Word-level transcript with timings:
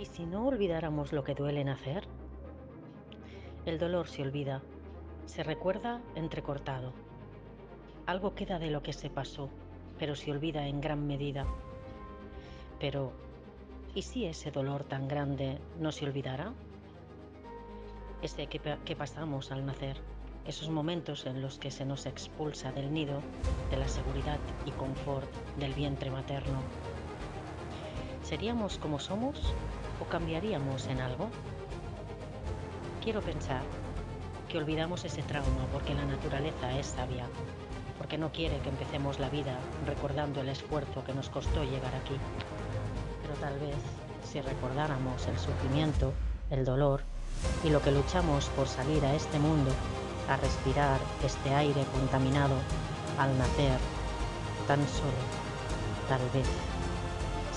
¿Y 0.00 0.06
si 0.06 0.24
no 0.24 0.46
olvidáramos 0.46 1.12
lo 1.12 1.24
que 1.24 1.34
duele 1.34 1.62
nacer? 1.62 2.04
El 3.66 3.78
dolor 3.78 4.08
se 4.08 4.22
olvida, 4.22 4.62
se 5.26 5.42
recuerda 5.42 6.00
entrecortado. 6.14 6.94
Algo 8.06 8.34
queda 8.34 8.58
de 8.58 8.70
lo 8.70 8.82
que 8.82 8.94
se 8.94 9.10
pasó, 9.10 9.50
pero 9.98 10.16
se 10.16 10.30
olvida 10.30 10.66
en 10.66 10.80
gran 10.80 11.06
medida. 11.06 11.46
Pero, 12.78 13.12
¿y 13.94 14.00
si 14.00 14.24
ese 14.24 14.50
dolor 14.50 14.84
tan 14.84 15.06
grande 15.06 15.58
no 15.78 15.92
se 15.92 16.06
olvidara? 16.06 16.54
Ese 18.22 18.46
que, 18.46 18.58
que 18.58 18.96
pasamos 18.96 19.52
al 19.52 19.66
nacer, 19.66 19.98
esos 20.46 20.70
momentos 20.70 21.26
en 21.26 21.42
los 21.42 21.58
que 21.58 21.70
se 21.70 21.84
nos 21.84 22.06
expulsa 22.06 22.72
del 22.72 22.90
nido, 22.90 23.20
de 23.70 23.76
la 23.76 23.86
seguridad 23.86 24.38
y 24.64 24.70
confort 24.70 25.30
del 25.58 25.74
vientre 25.74 26.10
materno. 26.10 26.62
¿Seríamos 28.22 28.78
como 28.78 28.98
somos 28.98 29.52
o 30.00 30.04
cambiaríamos 30.04 30.86
en 30.86 31.00
algo? 31.00 31.28
Quiero 33.02 33.20
pensar 33.20 33.62
que 34.48 34.58
olvidamos 34.58 35.04
ese 35.04 35.22
trauma 35.22 35.64
porque 35.72 35.94
la 35.94 36.04
naturaleza 36.04 36.76
es 36.78 36.86
sabia, 36.86 37.26
porque 37.98 38.18
no 38.18 38.32
quiere 38.32 38.58
que 38.58 38.68
empecemos 38.68 39.18
la 39.18 39.30
vida 39.30 39.56
recordando 39.86 40.40
el 40.40 40.48
esfuerzo 40.48 41.04
que 41.04 41.14
nos 41.14 41.28
costó 41.28 41.62
llegar 41.64 41.94
aquí. 41.94 42.16
Pero 43.22 43.34
tal 43.34 43.58
vez 43.58 43.76
si 44.24 44.40
recordáramos 44.40 45.26
el 45.26 45.38
sufrimiento, 45.38 46.12
el 46.50 46.64
dolor 46.64 47.02
y 47.64 47.70
lo 47.70 47.80
que 47.80 47.92
luchamos 47.92 48.46
por 48.50 48.68
salir 48.68 49.04
a 49.04 49.14
este 49.14 49.38
mundo, 49.38 49.70
a 50.28 50.36
respirar 50.36 51.00
este 51.24 51.54
aire 51.54 51.84
contaminado 51.92 52.56
al 53.18 53.36
nacer, 53.38 53.78
tan 54.66 54.80
solo, 54.88 55.22
tal 56.08 56.20
vez 56.32 56.48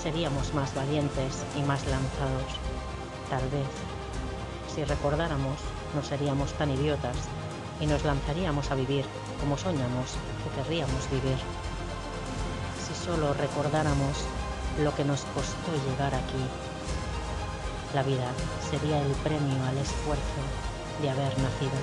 seríamos 0.04 0.52
más 0.52 0.74
valientes 0.74 1.46
y 1.56 1.62
más 1.62 1.80
lanzados. 1.86 2.52
Tal 3.30 3.40
vez, 3.48 3.66
si 4.74 4.84
recordáramos, 4.84 5.56
no 5.94 6.04
seríamos 6.04 6.52
tan 6.52 6.70
idiotas 6.70 7.16
y 7.80 7.86
nos 7.86 8.04
lanzaríamos 8.04 8.70
a 8.70 8.74
vivir 8.74 9.06
como 9.40 9.56
soñamos 9.56 10.12
que 10.44 10.60
querríamos 10.60 11.10
vivir. 11.10 11.38
Si 12.84 12.94
solo 12.94 13.32
recordáramos 13.32 14.18
lo 14.82 14.94
que 14.94 15.06
nos 15.06 15.22
costó 15.32 15.72
llegar 15.88 16.14
aquí, 16.14 16.44
la 17.94 18.02
vida 18.02 18.28
sería 18.70 19.00
el 19.00 19.12
premio 19.24 19.64
al 19.64 19.78
esfuerzo 19.78 20.42
de 21.00 21.08
haber 21.08 21.32
nacido. 21.38 21.80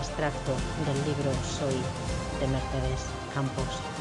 Extracto 0.00 0.52
del 0.86 1.04
libro 1.04 1.32
Soy 1.44 1.76
de 2.40 2.46
Mercedes 2.48 3.04
Campos. 3.34 3.93